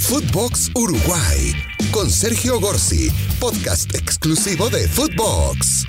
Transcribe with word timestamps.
Footbox 0.00 0.70
Uruguay 0.74 1.52
con 1.92 2.10
Sergio 2.10 2.58
Gorsi, 2.58 3.10
podcast 3.38 3.94
exclusivo 3.94 4.68
de 4.70 4.88
Footbox. 4.88 5.84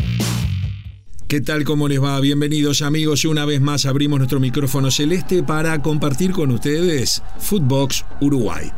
¿Qué 1.27 1.39
tal? 1.39 1.63
¿Cómo 1.63 1.87
les 1.87 2.03
va? 2.03 2.19
Bienvenidos 2.19 2.81
amigos. 2.81 3.23
Una 3.23 3.45
vez 3.45 3.61
más 3.61 3.85
abrimos 3.85 4.19
nuestro 4.19 4.39
micrófono 4.39 4.91
celeste 4.91 5.43
para 5.43 5.81
compartir 5.81 6.33
con 6.33 6.51
ustedes 6.51 7.23
Footbox 7.39 8.05
Uruguay. 8.19 8.69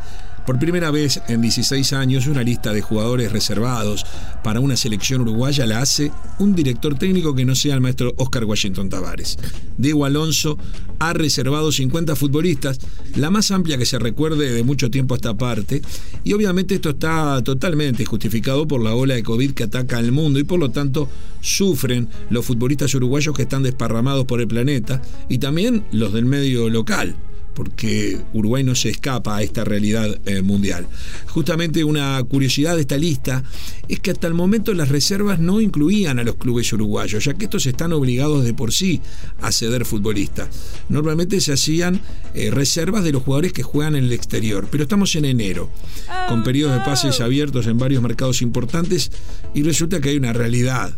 Por 0.46 0.58
primera 0.58 0.90
vez 0.90 1.22
en 1.28 1.40
16 1.40 1.94
años, 1.94 2.26
una 2.26 2.42
lista 2.42 2.74
de 2.74 2.82
jugadores 2.82 3.32
reservados 3.32 4.04
para 4.42 4.60
una 4.60 4.76
selección 4.76 5.22
uruguaya 5.22 5.64
la 5.64 5.80
hace 5.80 6.12
un 6.38 6.54
director 6.54 6.98
técnico 6.98 7.34
que 7.34 7.46
no 7.46 7.54
sea 7.54 7.74
el 7.74 7.80
maestro 7.80 8.12
Oscar 8.18 8.44
Washington 8.44 8.90
Tavares. 8.90 9.38
Diego 9.78 10.04
Alonso 10.04 10.58
ha 10.98 11.14
reservado 11.14 11.72
50 11.72 12.14
futbolistas, 12.14 12.78
la 13.16 13.30
más 13.30 13.50
amplia 13.52 13.78
que 13.78 13.86
se 13.86 13.98
recuerde 13.98 14.52
de 14.52 14.62
mucho 14.64 14.90
tiempo 14.90 15.14
a 15.14 15.16
esta 15.16 15.34
parte, 15.34 15.80
y 16.24 16.34
obviamente 16.34 16.74
esto 16.74 16.90
está 16.90 17.42
totalmente 17.42 18.04
justificado 18.04 18.68
por 18.68 18.82
la 18.82 18.94
ola 18.94 19.14
de 19.14 19.22
COVID 19.22 19.52
que 19.52 19.64
ataca 19.64 19.96
al 19.96 20.12
mundo 20.12 20.38
y 20.38 20.44
por 20.44 20.60
lo 20.60 20.70
tanto 20.70 21.08
sufren 21.40 22.06
los 22.28 22.44
futbolistas 22.44 22.94
uruguayos 22.94 23.34
que 23.34 23.42
están 23.42 23.62
desparramados 23.62 24.26
por 24.26 24.42
el 24.42 24.48
planeta 24.48 25.00
y 25.30 25.38
también 25.38 25.86
los 25.90 26.12
del 26.12 26.26
medio 26.26 26.68
local 26.68 27.16
porque 27.54 28.18
Uruguay 28.32 28.64
no 28.64 28.74
se 28.74 28.90
escapa 28.90 29.36
a 29.36 29.42
esta 29.42 29.64
realidad 29.64 30.20
eh, 30.26 30.42
mundial. 30.42 30.86
Justamente 31.26 31.84
una 31.84 32.22
curiosidad 32.24 32.74
de 32.74 32.82
esta 32.82 32.96
lista 32.96 33.44
es 33.88 34.00
que 34.00 34.10
hasta 34.10 34.26
el 34.26 34.34
momento 34.34 34.74
las 34.74 34.88
reservas 34.88 35.38
no 35.38 35.60
incluían 35.60 36.18
a 36.18 36.24
los 36.24 36.36
clubes 36.36 36.72
uruguayos, 36.72 37.24
ya 37.24 37.34
que 37.34 37.44
estos 37.44 37.66
están 37.66 37.92
obligados 37.92 38.44
de 38.44 38.54
por 38.54 38.72
sí 38.72 39.00
a 39.40 39.52
ceder 39.52 39.84
futbolistas. 39.84 40.48
Normalmente 40.88 41.40
se 41.40 41.52
hacían 41.52 42.00
eh, 42.34 42.50
reservas 42.50 43.04
de 43.04 43.12
los 43.12 43.22
jugadores 43.22 43.52
que 43.52 43.62
juegan 43.62 43.96
en 43.96 44.04
el 44.04 44.12
exterior, 44.12 44.68
pero 44.70 44.82
estamos 44.82 45.14
en 45.14 45.24
enero, 45.24 45.70
con 46.28 46.42
periodos 46.42 46.78
de 46.78 46.84
pases 46.84 47.20
abiertos 47.20 47.66
en 47.66 47.78
varios 47.78 48.02
mercados 48.02 48.42
importantes 48.42 49.10
y 49.54 49.62
resulta 49.62 50.00
que 50.00 50.10
hay 50.10 50.16
una 50.16 50.32
realidad. 50.32 50.96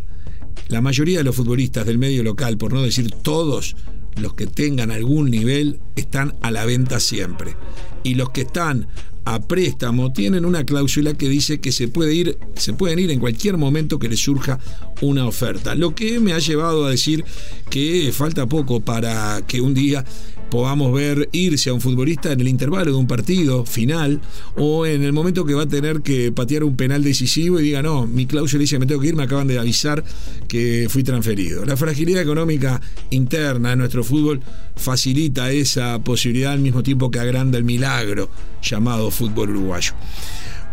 La 0.69 0.81
mayoría 0.81 1.19
de 1.19 1.23
los 1.23 1.35
futbolistas 1.35 1.85
del 1.85 1.97
medio 1.97 2.23
local, 2.23 2.57
por 2.57 2.73
no 2.73 2.81
decir 2.81 3.09
todos, 3.21 3.75
los 4.19 4.33
que 4.33 4.47
tengan 4.47 4.91
algún 4.91 5.29
nivel 5.29 5.79
están 5.95 6.35
a 6.41 6.51
la 6.51 6.65
venta 6.65 6.99
siempre. 6.99 7.55
Y 8.03 8.15
los 8.15 8.29
que 8.29 8.41
están 8.41 8.87
a 9.25 9.41
préstamo 9.41 10.13
tienen 10.13 10.45
una 10.45 10.63
cláusula 10.63 11.13
que 11.13 11.27
dice 11.27 11.59
que 11.59 11.73
se 11.73 11.89
puede 11.89 12.13
ir, 12.13 12.39
se 12.55 12.71
pueden 12.71 12.99
ir 12.99 13.11
en 13.11 13.19
cualquier 13.19 13.57
momento 13.57 13.99
que 13.99 14.07
les 14.07 14.21
surja 14.21 14.57
una 15.01 15.27
oferta. 15.27 15.75
Lo 15.75 15.93
que 15.93 16.21
me 16.21 16.31
ha 16.31 16.39
llevado 16.39 16.85
a 16.85 16.91
decir 16.91 17.25
que 17.69 18.09
falta 18.13 18.45
poco 18.45 18.79
para 18.79 19.41
que 19.45 19.59
un 19.59 19.73
día 19.73 20.05
podamos 20.49 20.93
ver 20.93 21.29
irse 21.31 21.69
a 21.69 21.73
un 21.73 21.81
futbolista 21.81 22.31
en 22.31 22.41
el 22.41 22.47
intervalo 22.47 22.91
de 22.91 22.97
un 22.97 23.07
partido 23.07 23.65
final 23.65 24.21
o 24.55 24.85
en 24.85 25.03
el 25.03 25.13
momento 25.13 25.45
que 25.45 25.53
va 25.53 25.63
a 25.63 25.67
tener 25.67 26.01
que 26.01 26.31
patear 26.31 26.63
un 26.63 26.75
penal 26.75 27.03
decisivo 27.03 27.59
y 27.59 27.63
diga, 27.63 27.81
no, 27.81 28.07
mi 28.07 28.25
cláusula 28.25 28.61
dice 28.61 28.79
me 28.79 28.85
tengo 28.85 29.01
que 29.01 29.07
ir, 29.07 29.15
me 29.15 29.23
acaban 29.23 29.47
de 29.47 29.59
avisar 29.59 30.03
que 30.47 30.87
fui 30.89 31.03
transferido. 31.03 31.65
La 31.65 31.77
fragilidad 31.77 32.21
económica 32.21 32.81
interna 33.09 33.71
de 33.71 33.75
nuestro 33.75 34.03
fútbol 34.03 34.41
facilita 34.75 35.51
esa 35.51 35.99
posibilidad 35.99 36.53
al 36.53 36.59
mismo 36.59 36.83
tiempo 36.83 37.11
que 37.11 37.19
agranda 37.19 37.57
el 37.57 37.63
milagro 37.63 38.29
llamado 38.61 39.11
fútbol 39.11 39.49
uruguayo. 39.51 39.93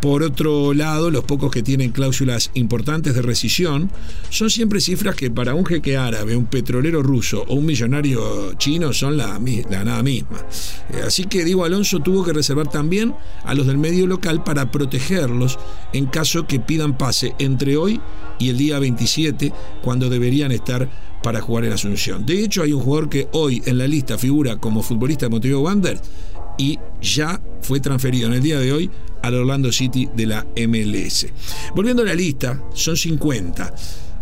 Por 0.05 0.23
otro 0.23 0.75
lado, 0.75 1.11
los 1.11 1.25
pocos 1.25 1.51
que 1.51 1.63
tienen 1.63 1.91
cláusulas 1.91 2.51
importantes 2.53 3.15
de 3.15 3.23
rescisión 3.23 3.91
son 4.29 4.51
siempre 4.51 4.83
cifras 4.83 5.15
que 5.15 5.31
para 5.31 5.55
un 5.55 5.65
jeque 5.65 5.97
árabe, 5.97 6.37
un 6.37 6.45
petrolero 6.45 7.03
ruso 7.03 7.43
o 7.49 7.55
un 7.55 7.65
millonario 7.65 8.53
chino 8.59 8.93
son 8.93 9.17
la, 9.17 9.39
nada 9.39 10.03
misma. 10.03 10.45
Eh, 10.91 11.01
así 11.07 11.25
que 11.25 11.43
Diego 11.43 11.65
Alonso 11.65 12.01
tuvo 12.01 12.23
que 12.23 12.35
reservar 12.35 12.69
también 12.69 13.15
a 13.45 13.55
los 13.55 13.67
del 13.67 13.79
medio 13.79 14.07
local 14.07 14.45
para 14.45 14.71
protegerlos 14.71 15.59
en 15.95 16.05
caso 16.05 16.47
que 16.47 16.61
pidan 16.61 16.99
pase 16.99 17.35
entre 17.39 17.79
hoy 17.79 17.99
y 18.39 18.51
el 18.51 18.59
día 18.59 18.79
27, 18.79 19.55
cuando 19.83 20.11
deberían 20.11 20.53
estar 20.53 20.87
para 21.23 21.41
jugar 21.41 21.65
en 21.65 21.73
Asunción. 21.73 22.27
De 22.27 22.45
hecho, 22.45 22.63
hay 22.63 22.75
un 22.75 22.83
jugador 22.83 23.09
que 23.09 23.29
hoy 23.33 23.63
en 23.65 23.79
la 23.79 23.89
lista 23.89 24.19
figura 24.19 24.59
como 24.59 24.83
futbolista 24.83 25.25
de 25.25 25.31
Montevideo 25.31 25.63
Wander 25.63 25.99
y 26.59 26.79
ya 27.01 27.41
fue 27.63 27.81
transferido 27.81 28.29
en 28.29 28.35
el 28.35 28.43
día 28.43 28.61
de 28.61 28.71
hoy 28.71 28.91
al 29.25 29.35
Orlando 29.35 29.73
City 29.73 30.09
de 30.15 30.27
la 30.27 30.47
MLS. 30.57 31.27
Volviendo 31.75 32.03
a 32.03 32.07
la 32.07 32.15
lista, 32.15 32.63
son 32.75 32.97
50. 32.97 33.75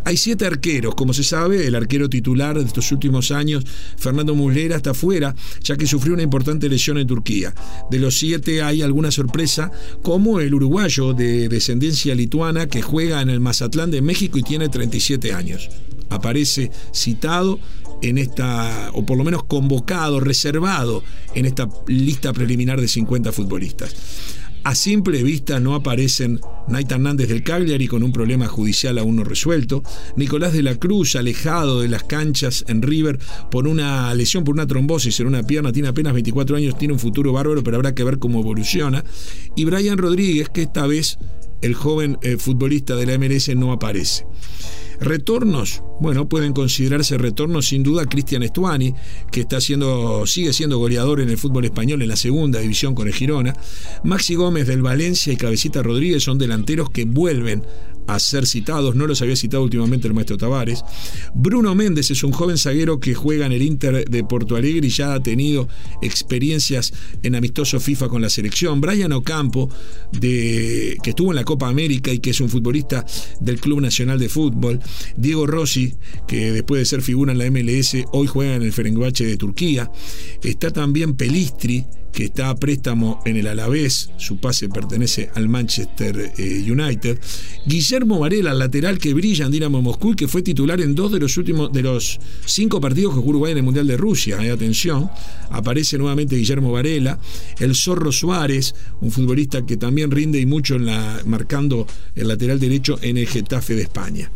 Hay 0.05 0.17
siete 0.17 0.47
arqueros, 0.47 0.95
como 0.95 1.13
se 1.13 1.23
sabe, 1.23 1.67
el 1.67 1.77
arquero 1.77 2.09
titular 2.09 2.59
de 2.59 2.65
estos 2.65 2.91
últimos 2.91 3.31
años, 3.31 3.65
Fernando 3.97 4.35
Muslera, 4.35 4.77
está 4.77 4.95
fuera, 4.95 5.35
ya 5.63 5.77
que 5.77 5.87
sufrió 5.87 6.15
una 6.15 6.25
importante 6.25 6.69
lesión 6.69 6.99
en 6.99 7.07
Turquía. 7.07 7.55
De 7.91 7.99
los 7.99 8.19
siete 8.19 8.63
hay 8.63 8.83
alguna 8.83 9.13
sorpresa, 9.13 9.71
como 10.03 10.41
el 10.41 10.55
uruguayo 10.55 11.13
de 11.13 11.49
descendencia 11.49 12.15
lituana 12.17 12.67
que 12.67 12.83
juega 12.83 13.23
en 13.23 13.31
el 13.31 13.41
Mazatlán 13.41 13.93
de 13.93 14.03
México 14.03 14.39
y 14.39 14.43
tiene 14.43 14.69
37 14.69 15.33
años. 15.35 15.71
Aparece 16.11 16.71
citado 16.93 17.61
en 18.03 18.19
esta, 18.19 18.91
o 18.93 19.07
por 19.07 19.17
lo 19.17 19.25
menos 19.25 19.45
convocado, 19.45 20.19
reservado 20.19 21.05
en 21.35 21.47
esta 21.47 21.69
lista 21.87 22.33
preliminar 22.33 22.81
de 22.81 22.89
50 22.89 23.33
futbolistas. 23.33 23.95
A 24.65 24.77
simple 24.77 25.25
vista 25.25 25.59
no 25.59 25.75
aparecen 25.75 26.41
Nait 26.69 26.91
Hernández 26.91 27.29
del 27.29 27.43
Cagliari 27.43 27.89
con 27.89 28.05
un 28.05 28.13
problema 28.13 28.47
judicial 28.47 28.97
aún 28.99 29.17
no 29.17 29.25
resuelto, 29.25 29.83
Nicolás 30.15 30.53
de 30.53 30.63
la 30.63 30.77
Cruz 30.77 31.17
alejado 31.17 31.81
de 31.81 31.89
las 31.89 32.05
canchas 32.05 32.65
en 32.69 32.81
River 32.81 33.19
por 33.51 33.67
una 33.67 34.15
lesión, 34.15 34.45
por 34.45 34.55
una 34.55 34.67
trombosis 34.67 35.19
en 35.19 35.27
una 35.27 35.43
pierna, 35.43 35.73
tiene 35.73 35.89
apenas 35.89 36.13
24 36.13 36.57
años, 36.57 36.79
tiene 36.79 36.95
un 36.95 37.01
futuro 37.01 37.33
bárbaro, 37.33 37.65
pero 37.65 37.77
habrá 37.77 37.95
que 37.95 38.05
ver 38.05 38.21
cómo 38.21 38.41
evoluciona, 38.41 39.05
y 39.57 39.65
Brian 39.65 39.99
Rodríguez, 39.99 40.49
que 40.49 40.63
esta 40.63 40.87
vez 40.87 41.19
el 41.61 41.75
joven 41.75 42.19
eh, 42.23 42.37
futbolista 42.37 42.95
de 42.95 43.07
la 43.07 43.19
MLS 43.19 43.55
no 43.57 43.73
aparece. 43.73 44.27
Retornos, 45.03 45.83
bueno, 46.01 46.29
pueden 46.29 46.53
considerarse 46.53 47.19
retornos 47.19 47.67
sin 47.67 47.83
duda 47.83 48.07
Cristian 48.07 48.45
Estuani, 48.45 48.95
que 49.33 49.41
está 49.41 49.61
siendo, 49.61 50.25
sigue 50.29 50.53
siendo 50.53 50.79
goleador 50.79 51.21
en 51.21 51.29
el 51.29 51.39
fútbol 51.39 51.65
español 51.65 52.03
en 52.03 52.09
la 52.09 52.15
segunda 52.15 52.61
división 52.61 52.95
con 52.95 53.09
el 53.09 53.13
Girona. 53.13 53.53
Maxi 54.05 54.37
Gómez 54.37 54.69
del 54.69 54.81
Valencia 54.81 55.33
y 55.33 55.37
Cabecita 55.37 55.83
Rodríguez 55.83 56.23
son 56.23 56.39
delanteros 56.39 56.89
que 56.91 57.05
vuelven 57.05 57.65
a 58.07 58.19
ser 58.19 58.47
citados, 58.47 58.95
no 58.95 59.07
los 59.07 59.23
había 59.23 59.37
citado 59.37 59.63
últimamente 59.63 60.09
el 60.09 60.15
maestro 60.15 60.37
Tavares. 60.37 60.85
Bruno 61.35 61.75
Méndez 61.75 62.11
es 62.11 62.23
un 62.25 62.33
joven 62.33 62.59
zaguero 62.59 63.01
que 63.01 63.15
juega 63.15 63.47
en 63.47 63.53
el 63.53 63.63
Inter 63.63 64.09
de 64.09 64.25
Porto 64.25 64.57
Alegre 64.57 64.87
y 64.87 64.91
ya 64.91 65.15
ha 65.15 65.23
tenido 65.23 65.69
experiencias 66.01 66.93
en 67.23 67.35
amistoso 67.35 67.81
FIFA 67.81 68.09
con 68.09 68.23
la 68.23 68.31
selección. 68.31 68.81
Brian 68.81 69.13
Ocampo, 69.13 69.69
de, 70.13 70.97
que 71.03 71.11
estuvo 71.11 71.31
en 71.31 71.37
la 71.37 71.45
Copa 71.45 71.69
América 71.69 72.13
y 72.13 72.19
que 72.19 72.31
es 72.31 72.41
un 72.41 72.49
futbolista 72.49 73.05
del 73.41 73.61
Club 73.61 73.81
Nacional 73.81 74.19
de 74.19 74.29
Fútbol. 74.29 74.81
Diego 75.17 75.47
Rossi, 75.47 75.95
que 76.27 76.53
después 76.53 76.81
de 76.81 76.87
ser 76.87 77.03
figura 77.03 77.33
en 77.33 77.39
la 77.39 77.51
MLS, 77.51 77.97
hoy 78.13 78.27
juega 78.27 78.55
en 78.55 78.63
el 78.63 78.73
Ferencvároce 78.73 79.25
de 79.25 79.37
Turquía. 79.37 79.91
Está 80.43 80.71
también 80.71 81.15
Pelistri, 81.15 81.85
que 82.13 82.25
está 82.25 82.51
a 82.51 82.57
préstamo 82.57 83.21
en 83.25 83.37
el 83.37 83.47
Alavés, 83.47 84.11
su 84.19 84.37
pase 84.39 84.69
pertenece 84.69 85.31
al 85.35 85.49
Manchester 85.49 86.33
eh, 86.37 86.71
United. 86.71 87.19
Guillermo 87.67 88.19
Varela, 88.19 88.53
lateral 88.55 88.99
que 88.99 89.15
brilla 89.15 89.47
en 89.47 89.53
Dinamo 89.53 89.81
Moscú 89.81 90.13
y 90.13 90.17
que 90.17 90.29
fue 90.29 90.43
titular 90.43 90.81
en 90.81 90.95
dos 90.95 91.11
de 91.13 91.21
los 91.21 91.37
últimos 91.37 91.73
de 91.73 91.83
los 91.83 92.21
cinco 92.45 92.81
partidos 92.81 93.15
que 93.15 93.21
jugó 93.21 93.31
Uruguay 93.31 93.53
en 93.53 93.59
el 93.59 93.65
Mundial 93.65 93.87
de 93.87 93.97
Rusia. 93.97 94.45
Eh, 94.45 94.51
atención, 94.51 95.11
aparece 95.51 95.97
nuevamente 95.99 96.37
Guillermo 96.37 96.71
Varela. 96.71 97.19
El 97.59 97.75
Zorro 97.75 98.13
Suárez, 98.13 98.75
un 99.01 99.11
futbolista 99.11 99.65
que 99.65 99.77
también 99.77 100.11
rinde 100.11 100.39
y 100.39 100.47
mucho 100.47 100.77
en 100.77 100.87
la, 100.87 101.23
marcando 101.25 101.87
el 102.15 102.29
lateral 102.29 102.61
derecho 102.61 102.99
en 103.01 103.17
el 103.17 103.27
Getafe 103.27 103.75
de 103.75 103.83
España. 103.83 104.31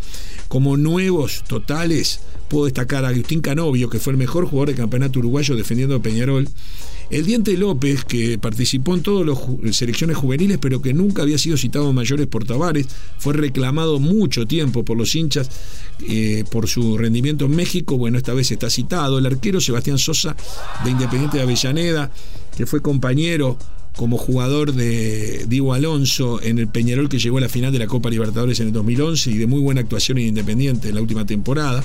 Como 0.48 0.76
nuevos 0.76 1.44
totales, 1.46 2.20
puedo 2.48 2.66
destacar 2.66 3.04
a 3.04 3.08
Agustín 3.08 3.40
Canovio, 3.40 3.90
que 3.90 3.98
fue 3.98 4.12
el 4.12 4.18
mejor 4.18 4.46
jugador 4.46 4.68
del 4.68 4.76
campeonato 4.76 5.18
uruguayo 5.18 5.56
defendiendo 5.56 5.96
a 5.96 6.02
Peñarol. 6.02 6.48
El 7.08 7.24
Diente 7.24 7.56
López, 7.56 8.04
que 8.04 8.36
participó 8.38 8.94
en 8.94 9.02
todas 9.02 9.26
las 9.62 9.76
selecciones 9.76 10.16
juveniles, 10.16 10.58
pero 10.60 10.82
que 10.82 10.92
nunca 10.92 11.22
había 11.22 11.38
sido 11.38 11.56
citado 11.56 11.92
mayores 11.92 12.26
por 12.26 12.44
Tavares, 12.44 12.88
fue 13.18 13.32
reclamado 13.34 14.00
mucho 14.00 14.46
tiempo 14.46 14.84
por 14.84 14.96
los 14.96 15.14
hinchas 15.14 15.48
eh, 16.08 16.44
por 16.50 16.66
su 16.66 16.98
rendimiento 16.98 17.44
en 17.44 17.54
México. 17.54 17.96
Bueno, 17.96 18.18
esta 18.18 18.34
vez 18.34 18.50
está 18.50 18.70
citado. 18.70 19.18
El 19.18 19.26
arquero 19.26 19.60
Sebastián 19.60 19.98
Sosa, 19.98 20.36
de 20.84 20.90
Independiente 20.90 21.36
de 21.36 21.44
Avellaneda, 21.44 22.10
que 22.56 22.66
fue 22.66 22.82
compañero 22.82 23.56
como 23.96 24.18
jugador 24.18 24.74
de 24.74 25.46
Diego 25.48 25.72
Alonso 25.72 26.40
en 26.42 26.58
el 26.58 26.68
Peñarol 26.68 27.08
que 27.08 27.18
llegó 27.18 27.38
a 27.38 27.40
la 27.40 27.48
final 27.48 27.72
de 27.72 27.78
la 27.78 27.86
Copa 27.86 28.10
Libertadores 28.10 28.60
en 28.60 28.68
el 28.68 28.72
2011 28.72 29.30
y 29.30 29.38
de 29.38 29.46
muy 29.46 29.60
buena 29.60 29.80
actuación 29.80 30.18
en 30.18 30.26
Independiente 30.26 30.88
en 30.88 30.94
la 30.94 31.00
última 31.00 31.24
temporada. 31.24 31.82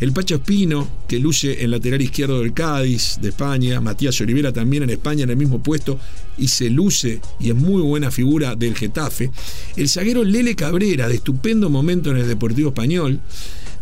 El 0.00 0.12
Pacho 0.12 0.36
Espino, 0.36 0.88
que 1.06 1.20
luce 1.20 1.62
en 1.62 1.70
lateral 1.70 2.00
izquierdo 2.00 2.40
del 2.40 2.52
Cádiz 2.54 3.18
de 3.20 3.28
España. 3.28 3.80
Matías 3.80 4.20
Olivera 4.20 4.52
también 4.52 4.82
en 4.82 4.90
España 4.90 5.24
en 5.24 5.30
el 5.30 5.36
mismo 5.36 5.62
puesto 5.62 5.98
y 6.38 6.48
se 6.48 6.70
luce 6.70 7.20
y 7.38 7.50
es 7.50 7.54
muy 7.54 7.82
buena 7.82 8.10
figura 8.10 8.56
del 8.56 8.74
Getafe. 8.74 9.30
El 9.76 9.88
zaguero 9.88 10.24
Lele 10.24 10.56
Cabrera, 10.56 11.08
de 11.08 11.16
estupendo 11.16 11.70
momento 11.70 12.10
en 12.10 12.16
el 12.16 12.26
Deportivo 12.26 12.70
Español. 12.70 13.20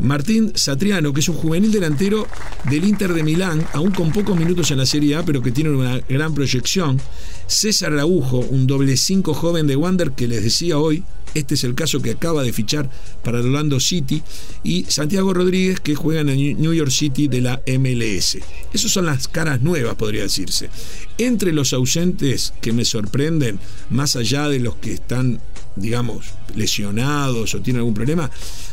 Martín 0.01 0.53
Satriano, 0.55 1.13
que 1.13 1.21
es 1.21 1.29
un 1.29 1.37
juvenil 1.37 1.71
delantero 1.71 2.27
del 2.69 2.85
Inter 2.85 3.13
de 3.13 3.23
Milán, 3.23 3.67
aún 3.73 3.91
con 3.91 4.13
pocos 4.13 4.37
minutos 4.37 4.71
en 4.71 4.79
la 4.79 4.87
Serie 4.87 5.17
A, 5.17 5.23
pero 5.25 5.43
que 5.43 5.53
tiene 5.53 5.71
una 5.71 5.99
gran 6.09 6.35
proyección. 6.35 7.01
César 7.47 7.93
Araujo, 7.93 8.39
un 8.39 8.67
doble 8.67 8.97
cinco 8.97 9.35
joven 9.35 9.67
de 9.67 9.77
Wander 9.77 10.13
que 10.13 10.29
les 10.29 10.43
decía 10.43 10.79
hoy, 10.79 11.05
este 11.35 11.55
es 11.55 11.65
el 11.65 11.75
caso 11.75 12.01
que 12.01 12.13
acaba 12.13 12.43
de 12.43 12.53
fichar 12.53 12.91
para 13.23 13.41
Orlando 13.41 13.81
City. 13.81 14.23
Y 14.65 14.85
Santiago 14.89 15.33
Rodríguez, 15.33 15.81
que 15.81 15.95
juega 15.95 16.21
en 16.21 16.29
el 16.29 16.61
New 16.61 16.73
York 16.73 16.91
City 16.91 17.29
de 17.29 17.41
la 17.41 17.63
MLS. 17.67 18.39
Esas 18.73 18.91
son 18.91 19.07
las 19.07 19.29
caras 19.29 19.61
nuevas, 19.63 19.95
podría 19.95 20.23
decirse. 20.23 20.71
Entre 21.19 21.53
los 21.53 21.73
ausentes 21.73 22.53
que 22.61 22.73
me 22.73 22.85
sorprenden, 22.85 23.59
más 23.91 24.17
allá 24.17 24.49
de 24.49 24.61
los 24.61 24.77
que 24.77 24.95
están, 24.95 25.41
digamos, 25.77 26.27
lesionados 26.57 27.55
o 27.55 27.61
tienen 27.61 27.81
algún 27.81 27.95
problema, 27.95 28.31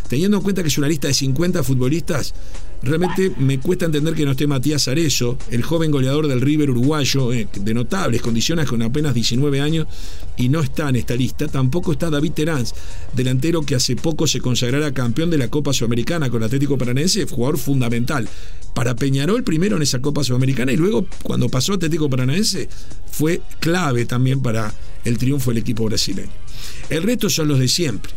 teniendo 0.07 0.37
en 0.37 0.43
cuenta 0.43 0.61
que 0.61 0.69
es 0.69 0.77
una 0.77 0.87
lista 0.87 1.07
de 1.07 1.13
50 1.13 1.63
futbolistas, 1.63 2.33
Realmente 2.83 3.31
me 3.37 3.59
cuesta 3.59 3.85
entender 3.85 4.13
que 4.13 4.25
no 4.25 4.31
esté 4.31 4.47
Matías 4.47 4.87
Arezo, 4.87 5.37
el 5.49 5.63
joven 5.63 5.91
goleador 5.91 6.27
del 6.27 6.41
River 6.41 6.69
uruguayo, 6.69 7.33
eh, 7.33 7.47
de 7.53 7.73
notables 7.73 8.21
condiciones 8.21 8.67
con 8.67 8.81
apenas 8.81 9.13
19 9.13 9.59
años, 9.61 9.87
y 10.37 10.49
no 10.49 10.61
está 10.61 10.89
en 10.89 10.97
esta 10.97 11.15
lista. 11.15 11.47
Tampoco 11.47 11.91
está 11.91 12.09
David 12.09 12.33
Terán, 12.33 12.65
delantero 13.13 13.63
que 13.63 13.75
hace 13.75 13.95
poco 13.95 14.27
se 14.27 14.39
consagrara 14.41 14.93
campeón 14.93 15.29
de 15.29 15.37
la 15.37 15.49
Copa 15.49 15.73
Sudamericana 15.73 16.29
con 16.29 16.41
el 16.41 16.45
Atlético 16.47 16.77
Paranense, 16.77 17.25
jugador 17.25 17.57
fundamental. 17.57 18.29
Para 18.73 18.95
Peñarol 18.95 19.43
primero 19.43 19.75
en 19.75 19.81
esa 19.81 20.01
Copa 20.01 20.23
Sudamericana 20.23 20.71
y 20.71 20.77
luego 20.77 21.07
cuando 21.23 21.49
pasó 21.49 21.73
Atlético 21.73 22.11
Paranaense 22.11 22.69
fue 23.09 23.41
clave 23.59 24.05
también 24.05 24.43
para 24.43 24.71
el 25.03 25.17
triunfo 25.17 25.49
del 25.49 25.57
equipo 25.57 25.85
brasileño. 25.85 26.29
El 26.91 27.01
resto 27.01 27.27
son 27.27 27.47
los 27.47 27.57
de 27.57 27.69
siempre. 27.69 28.13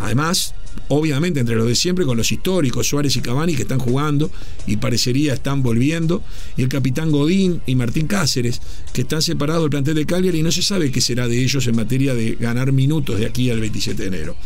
Además, 0.00 0.54
obviamente 0.88 1.40
entre 1.40 1.56
los 1.56 1.66
de 1.66 1.74
siempre, 1.74 2.04
con 2.04 2.16
los 2.16 2.30
históricos, 2.32 2.88
Suárez 2.88 3.16
y 3.16 3.20
Cavani, 3.20 3.54
que 3.54 3.62
están 3.62 3.78
jugando 3.78 4.30
y 4.66 4.76
parecería 4.76 5.34
están 5.34 5.62
volviendo, 5.62 6.22
y 6.56 6.62
el 6.62 6.68
capitán 6.68 7.10
Godín 7.10 7.60
y 7.66 7.74
Martín 7.74 8.06
Cáceres, 8.06 8.60
que 8.92 9.02
están 9.02 9.22
separados 9.22 9.62
del 9.64 9.70
plantel 9.70 9.94
de 9.94 10.06
Cagliari 10.06 10.40
y 10.40 10.42
no 10.42 10.52
se 10.52 10.62
sabe 10.62 10.90
qué 10.90 11.00
será 11.00 11.28
de 11.28 11.42
ellos 11.42 11.66
en 11.66 11.76
materia 11.76 12.14
de 12.14 12.34
ganar 12.34 12.72
minutos 12.72 13.18
de 13.18 13.26
aquí 13.26 13.50
al 13.50 13.60
27 13.60 14.02
de 14.02 14.08
enero. 14.08 14.36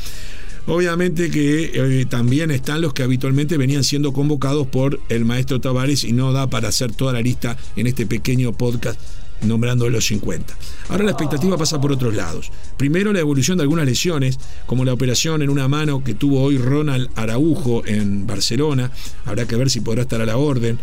Obviamente 0.67 1.31
que 1.31 1.73
eh, 1.75 2.06
también 2.06 2.50
están 2.50 2.81
los 2.81 2.94
que 2.94 3.03
habitualmente 3.03 3.59
venían 3.59 3.85
siendo 3.85 4.12
convocados 4.15 4.67
por 4.67 4.99
el 5.11 5.27
maestro 5.27 5.61
Tavares 5.61 6.05
y 6.05 6.12
no 6.12 6.32
da 6.32 6.47
para 6.49 6.69
hacer 6.69 6.93
toda 6.93 7.12
la 7.12 7.20
lista 7.20 7.59
en 7.77 7.87
este 7.87 8.06
pequeño 8.06 8.53
podcast 8.53 8.99
nombrando 9.43 9.89
los 9.89 10.07
50. 10.07 10.57
Ahora 10.89 11.05
la 11.05 11.11
expectativa 11.11 11.57
pasa 11.57 11.81
por 11.81 11.93
otros 11.93 12.15
lados. 12.15 12.51
Primero 12.77 13.13
la 13.13 13.21
evolución 13.21 13.59
de 13.59 13.63
algunas 13.63 13.87
lesiones, 13.87 14.39
como 14.67 14.85
la 14.85 14.93
operación 14.93 15.43
en 15.43 15.51
una 15.51 15.69
mano 15.69 16.03
que 16.03 16.15
tuvo 16.15 16.43
hoy 16.43 16.59
Ronald 16.59 17.11
Araujo 17.15 17.87
en 17.87 18.27
Barcelona, 18.27 18.91
habrá 19.25 19.47
que 19.47 19.57
ver 19.57 19.71
si 19.71 19.81
podrá 19.81 20.03
estar 20.03 20.21
a 20.21 20.27
la 20.27 20.37
orden. 20.37 20.79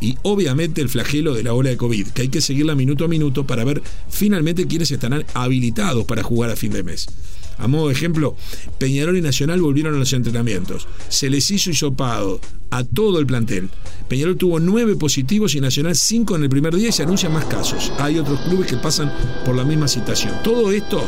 Y 0.00 0.16
obviamente 0.22 0.82
el 0.82 0.90
flagelo 0.90 1.34
de 1.34 1.42
la 1.42 1.54
ola 1.54 1.70
de 1.70 1.76
COVID, 1.76 2.08
que 2.08 2.22
hay 2.22 2.28
que 2.28 2.42
seguirla 2.42 2.74
minuto 2.74 3.04
a 3.04 3.08
minuto 3.08 3.46
para 3.46 3.64
ver 3.64 3.82
finalmente 4.10 4.66
quiénes 4.66 4.90
estarán 4.90 5.24
habilitados 5.32 6.04
para 6.04 6.22
jugar 6.22 6.50
a 6.50 6.56
fin 6.56 6.72
de 6.72 6.82
mes. 6.82 7.06
A 7.58 7.68
modo 7.68 7.88
de 7.88 7.94
ejemplo, 7.94 8.36
Peñarol 8.78 9.16
y 9.16 9.22
Nacional 9.22 9.60
volvieron 9.60 9.94
a 9.94 9.98
los 9.98 10.12
entrenamientos. 10.12 10.86
Se 11.08 11.30
les 11.30 11.50
hizo 11.50 11.70
hisopado 11.70 12.40
a 12.70 12.84
todo 12.84 13.18
el 13.18 13.26
plantel. 13.26 13.70
Peñarol 14.08 14.36
tuvo 14.36 14.60
nueve 14.60 14.96
positivos 14.96 15.54
y 15.54 15.60
Nacional 15.60 15.96
cinco 15.96 16.36
en 16.36 16.42
el 16.42 16.48
primer 16.48 16.74
día 16.74 16.88
y 16.88 16.92
se 16.92 17.02
anuncian 17.02 17.32
más 17.32 17.44
casos. 17.46 17.92
Hay 17.98 18.18
otros 18.18 18.40
clubes 18.40 18.68
que 18.68 18.76
pasan 18.76 19.12
por 19.44 19.54
la 19.54 19.64
misma 19.64 19.88
situación. 19.88 20.34
Todo 20.42 20.70
esto 20.70 21.02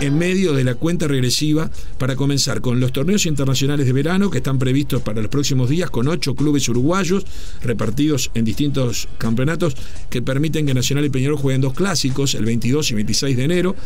en 0.00 0.16
medio 0.16 0.54
de 0.54 0.64
la 0.64 0.74
cuenta 0.74 1.06
regresiva 1.06 1.70
para 1.98 2.16
comenzar 2.16 2.60
con 2.60 2.80
los 2.80 2.92
torneos 2.92 3.26
internacionales 3.26 3.86
de 3.86 3.92
verano 3.92 4.30
que 4.30 4.38
están 4.38 4.58
previstos 4.58 5.02
para 5.02 5.20
los 5.20 5.30
próximos 5.30 5.68
días 5.68 5.90
con 5.90 6.08
ocho 6.08 6.34
clubes 6.34 6.68
uruguayos 6.68 7.24
repartidos 7.62 8.30
en 8.34 8.44
distintos 8.44 9.08
campeonatos 9.18 9.76
que 10.08 10.22
permiten 10.22 10.66
que 10.66 10.74
Nacional 10.74 11.04
y 11.04 11.10
Peñarol 11.10 11.38
jueguen 11.38 11.60
dos 11.60 11.74
clásicos 11.74 12.34
el 12.34 12.46
22 12.46 12.90
y 12.90 12.94
26 12.94 13.36
de 13.36 13.44
enero 13.44 13.76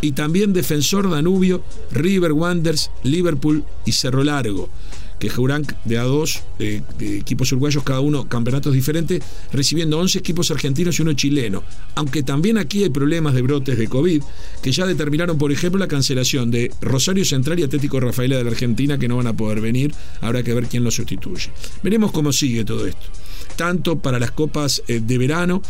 y 0.00 0.12
también 0.12 0.52
Defensor 0.52 1.10
Danubio, 1.10 1.62
River 1.90 2.32
Wanderers, 2.32 2.90
Liverpool 3.02 3.64
y 3.84 3.92
Cerro 3.92 4.24
Largo 4.24 4.70
que 5.18 5.28
jugarán 5.28 5.66
de 5.84 5.98
a 5.98 6.02
dos 6.02 6.42
eh, 6.58 6.82
equipos 7.00 7.50
uruguayos, 7.52 7.82
cada 7.82 8.00
uno 8.00 8.28
campeonatos 8.28 8.72
diferentes, 8.72 9.22
recibiendo 9.52 9.98
11 9.98 10.18
equipos 10.18 10.50
argentinos 10.50 10.98
y 10.98 11.02
uno 11.02 11.12
chileno. 11.12 11.62
Aunque 11.94 12.22
también 12.22 12.58
aquí 12.58 12.84
hay 12.84 12.90
problemas 12.90 13.34
de 13.34 13.42
brotes 13.42 13.78
de 13.78 13.88
COVID, 13.88 14.22
que 14.62 14.72
ya 14.72 14.86
determinaron, 14.86 15.38
por 15.38 15.52
ejemplo, 15.52 15.78
la 15.78 15.88
cancelación 15.88 16.50
de 16.50 16.70
Rosario 16.80 17.24
Central 17.24 17.58
y 17.58 17.62
Atlético 17.64 18.00
Rafaela 18.00 18.36
de 18.36 18.44
la 18.44 18.50
Argentina, 18.50 18.98
que 18.98 19.08
no 19.08 19.16
van 19.16 19.26
a 19.26 19.36
poder 19.36 19.60
venir. 19.60 19.94
Habrá 20.20 20.42
que 20.42 20.54
ver 20.54 20.66
quién 20.66 20.84
lo 20.84 20.90
sustituye. 20.90 21.50
Veremos 21.82 22.12
cómo 22.12 22.32
sigue 22.32 22.64
todo 22.64 22.86
esto. 22.86 23.06
Tanto 23.56 23.98
para 23.98 24.18
las 24.18 24.30
copas 24.30 24.82
eh, 24.86 25.00
de 25.00 25.18
verano 25.18 25.62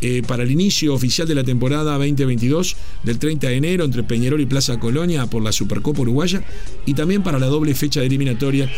eh, 0.00 0.22
para 0.26 0.42
el 0.42 0.50
inicio 0.50 0.92
oficial 0.94 1.26
de 1.26 1.34
la 1.34 1.44
temporada 1.44 1.94
2022 1.94 2.76
del 3.02 3.18
30 3.18 3.48
de 3.48 3.56
enero 3.56 3.84
entre 3.84 4.02
Peñarol 4.02 4.40
y 4.40 4.46
Plaza 4.46 4.78
Colonia 4.78 5.26
por 5.26 5.42
la 5.42 5.52
Supercopa 5.52 6.02
Uruguaya 6.02 6.42
y 6.84 6.94
también 6.94 7.22
para 7.22 7.38
la 7.38 7.46
doble 7.46 7.74
fecha 7.74 8.00
de 8.00 8.06
eliminatoria 8.06 8.70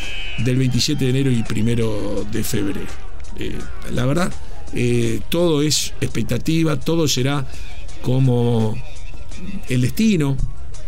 del 0.44 0.56
27 0.56 1.04
de 1.04 1.10
enero 1.10 1.30
y 1.30 1.44
1 1.48 2.24
de 2.30 2.44
febrero. 2.44 2.86
Eh, 3.36 3.56
la 3.92 4.06
verdad, 4.06 4.32
eh, 4.74 5.20
todo 5.28 5.62
es 5.62 5.92
expectativa, 6.00 6.78
todo 6.78 7.08
será 7.08 7.46
como 8.02 8.76
el 9.68 9.80
destino, 9.80 10.36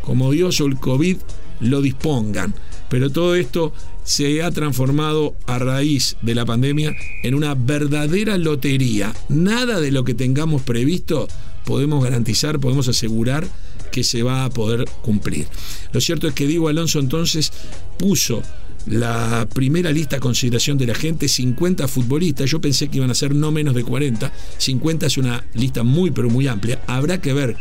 como 0.03 0.31
Dios 0.31 0.61
o 0.61 0.67
el 0.67 0.77
COVID 0.79 1.17
lo 1.61 1.83
dispongan. 1.83 2.55
Pero 2.91 3.09
todo 3.09 3.37
esto 3.37 3.73
se 4.05 4.43
ha 4.43 4.51
transformado 4.51 5.35
a 5.47 5.59
raíz 5.59 6.17
de 6.21 6.35
la 6.35 6.45
pandemia 6.45 6.95
en 7.23 7.35
una 7.35 7.55
verdadera 7.55 8.37
lotería. 8.37 9.15
Nada 9.29 9.81
de 9.81 9.93
lo 9.93 10.05
que 10.05 10.15
tengamos 10.15 10.63
previsto 10.63 11.29
podemos 11.65 12.03
garantizar, 12.03 12.59
podemos 12.59 12.89
asegurar 12.89 13.47
que 13.93 14.05
se 14.05 14.23
va 14.23 14.45
a 14.45 14.51
poder 14.51 14.85
cumplir. 15.03 15.47
Lo 15.93 16.01
cierto 16.01 16.29
es 16.29 16.35
que 16.35 16.47
Diego 16.47 16.69
Alonso 16.69 16.99
entonces 16.99 17.53
puso 17.99 18.43
la 18.87 19.47
primera 19.53 19.93
lista 19.93 20.17
a 20.17 20.21
consideración 20.21 20.79
de 20.79 20.87
la 20.87 20.95
gente, 20.95 21.29
50 21.29 21.87
futbolistas, 21.87 22.51
yo 22.51 22.61
pensé 22.61 22.89
que 22.89 22.97
iban 22.97 23.11
a 23.11 23.15
ser 23.15 23.35
no 23.35 23.53
menos 23.53 23.75
de 23.75 23.85
40, 23.85 24.33
50 24.57 25.07
es 25.07 25.19
una 25.19 25.45
lista 25.55 25.83
muy 25.83 26.11
pero 26.11 26.31
muy 26.31 26.47
amplia, 26.49 26.81
habrá 26.87 27.21
que 27.21 27.33
ver 27.33 27.57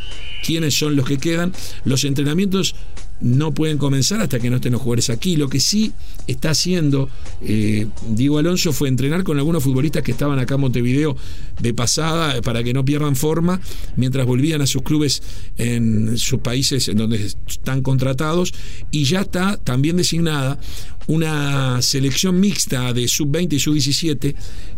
quiénes 0.46 0.78
son 0.78 0.96
los 0.96 1.06
que 1.06 1.18
quedan, 1.18 1.52
los 1.84 2.06
entrenamientos 2.06 2.76
no 3.22 3.54
pueden 3.54 3.78
comenzar 3.78 4.22
hasta 4.22 4.40
que 4.40 4.50
no 4.50 4.58
estén 4.58 4.72
los 4.74 4.82
jugadores 4.82 5.10
aquí. 5.10 5.36
Lo 5.36 5.50
que 5.50 5.60
sí 5.60 5.94
está 6.28 6.52
haciendo 6.52 7.10
eh, 7.42 7.88
Diego 8.10 8.38
Alonso 8.38 8.74
fue 8.74 8.88
entrenar 8.88 9.24
con 9.24 9.38
algunos 9.38 9.64
futbolistas 9.64 10.04
que 10.04 10.12
estaban 10.12 10.40
acá 10.40 10.56
en 10.56 10.62
Montevideo 10.62 11.16
de 11.60 11.74
pasada 11.74 12.38
eh, 12.38 12.42
para 12.42 12.64
que 12.64 12.74
no 12.74 12.86
pierdan 12.86 13.16
forma 13.16 13.60
mientras 13.96 14.26
volvían 14.26 14.62
a 14.62 14.68
sus 14.68 14.84
clubes 14.84 15.22
en 15.58 16.18
sus 16.18 16.40
países 16.40 16.88
en 16.88 16.98
donde 16.98 17.26
están 17.48 17.82
contratados 17.82 18.54
y 18.92 19.04
ya 19.04 19.22
está 19.22 19.58
también 19.58 19.98
designada 19.98 20.60
una 21.08 21.82
selección 21.82 22.40
mixta 22.40 22.94
de 22.94 23.08
sub-20 23.08 23.54
y 23.54 23.60
sub-17 23.60 24.36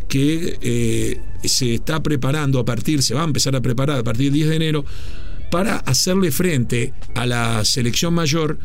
que 0.08 0.58
eh, 0.62 1.22
se 1.44 1.76
está 1.76 2.02
preparando 2.02 2.60
a 2.60 2.66
partir, 2.66 3.04
se 3.04 3.14
va 3.14 3.22
a 3.22 3.26
empezar 3.26 3.56
a 3.56 3.62
preparar 3.62 4.00
a 4.00 4.04
partir 4.04 4.26
del 4.26 4.34
10 4.34 4.50
de 4.50 4.56
enero 4.56 4.86
para 5.52 5.78
hacerle 5.78 6.32
frente 6.32 6.94
a 7.14 7.26
la 7.28 7.64
selección 7.66 8.14
mayor 8.14 8.58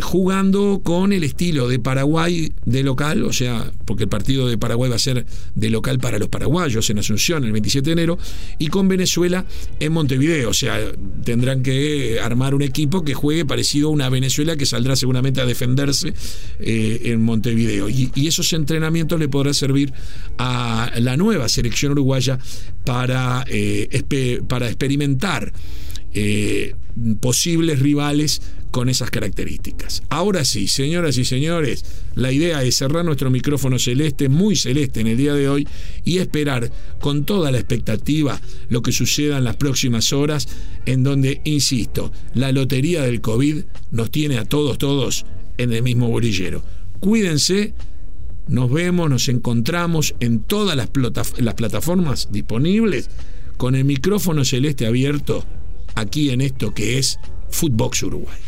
jugando 0.00 0.80
con 0.82 1.12
el 1.12 1.24
estilo 1.24 1.68
de 1.68 1.78
Paraguay 1.78 2.52
de 2.64 2.82
local, 2.82 3.24
o 3.24 3.32
sea, 3.32 3.70
porque 3.84 4.04
el 4.04 4.08
partido 4.08 4.48
de 4.48 4.58
Paraguay 4.58 4.90
va 4.90 4.96
a 4.96 5.00
ser 5.00 5.26
de 5.54 5.70
local 5.70 5.98
para 5.98 6.18
los 6.18 6.28
paraguayos 6.28 6.88
en 6.90 6.98
Asunción 6.98 7.44
el 7.44 7.52
27 7.52 7.84
de 7.84 7.92
enero, 7.92 8.18
y 8.58 8.68
con 8.68 8.88
Venezuela 8.88 9.44
en 9.78 9.92
Montevideo, 9.92 10.50
o 10.50 10.54
sea, 10.54 10.78
tendrán 11.24 11.62
que 11.62 12.18
armar 12.20 12.54
un 12.54 12.62
equipo 12.62 13.04
que 13.04 13.14
juegue 13.14 13.44
parecido 13.44 13.88
a 13.88 13.90
una 13.90 14.08
Venezuela 14.08 14.56
que 14.56 14.66
saldrá 14.66 14.96
seguramente 14.96 15.40
a 15.40 15.46
defenderse 15.46 16.14
eh, 16.58 17.00
en 17.04 17.22
Montevideo. 17.22 17.88
Y, 17.88 18.10
esos 18.30 18.52
entrenamientos 18.52 19.18
le 19.18 19.28
podrán 19.28 19.54
servir 19.54 19.92
a 20.38 20.92
la 20.98 21.16
nueva 21.16 21.48
selección 21.48 21.92
uruguaya 21.92 22.38
para, 22.84 23.44
eh, 23.48 23.88
para 24.46 24.68
experimentar 24.68 25.52
eh, 26.14 26.74
posibles 27.20 27.78
rivales 27.80 28.42
con 28.70 28.88
esas 28.88 29.10
características. 29.10 30.02
Ahora 30.10 30.44
sí, 30.44 30.68
señoras 30.68 31.18
y 31.18 31.24
señores, 31.24 31.84
la 32.14 32.32
idea 32.32 32.62
es 32.62 32.76
cerrar 32.76 33.04
nuestro 33.04 33.30
micrófono 33.30 33.78
celeste, 33.78 34.28
muy 34.28 34.56
celeste 34.56 35.00
en 35.00 35.08
el 35.08 35.16
día 35.16 35.34
de 35.34 35.48
hoy, 35.48 35.68
y 36.04 36.18
esperar 36.18 36.70
con 37.00 37.24
toda 37.24 37.50
la 37.50 37.58
expectativa 37.58 38.40
lo 38.68 38.82
que 38.82 38.92
suceda 38.92 39.38
en 39.38 39.44
las 39.44 39.56
próximas 39.56 40.12
horas, 40.12 40.48
en 40.86 41.02
donde, 41.02 41.40
insisto, 41.44 42.12
la 42.34 42.52
lotería 42.52 43.02
del 43.02 43.20
COVID 43.20 43.64
nos 43.90 44.10
tiene 44.10 44.38
a 44.38 44.44
todos, 44.44 44.78
todos 44.78 45.26
en 45.58 45.72
el 45.72 45.82
mismo 45.82 46.08
bolillero. 46.08 46.62
Cuídense, 47.00 47.74
nos 48.46 48.70
vemos, 48.70 49.10
nos 49.10 49.28
encontramos 49.28 50.14
en 50.20 50.40
todas 50.40 50.76
las, 50.76 50.90
las 51.38 51.54
plataformas 51.54 52.28
disponibles 52.30 53.10
con 53.56 53.74
el 53.74 53.84
micrófono 53.84 54.44
celeste 54.44 54.86
abierto 54.86 55.44
aquí 55.94 56.30
en 56.30 56.40
esto 56.40 56.72
que 56.72 56.98
es 56.98 57.18
Footbox 57.50 58.02
Uruguay. 58.02 58.38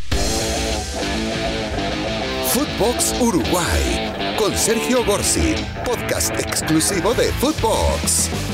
Footbox 2.53 3.15
Uruguay 3.21 4.35
con 4.39 4.57
Sergio 4.57 5.05
Gorsi, 5.05 5.55
podcast 5.85 6.39
exclusivo 6.39 7.15
de 7.15 7.33
Footbox. 7.33 8.52